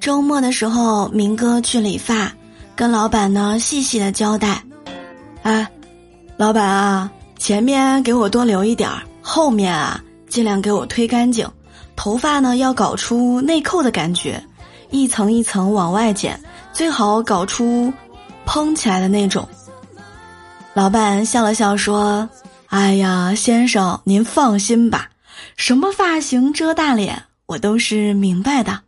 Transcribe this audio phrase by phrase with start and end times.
[0.00, 2.32] 周末的时候，明哥去理发，
[2.74, 4.62] 跟老板呢细细的交代
[5.42, 5.68] ：“哎，
[6.36, 11.46] 老板啊，前面给我多留一点儿，后面啊尽量给我推干净。
[11.96, 14.42] 头发呢要搞出内扣的感觉，
[14.90, 16.40] 一层一层往外剪，
[16.72, 17.92] 最好搞出
[18.46, 19.46] 蓬起来的那种。”
[20.72, 22.26] 老板笑了笑说
[22.68, 25.10] ：“哎呀，先生您放心吧，
[25.56, 28.80] 什么发型遮大脸我都是明白的。”